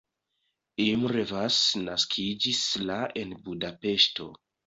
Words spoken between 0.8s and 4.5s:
Imre Vas naskiĝis la en Budapeŝto.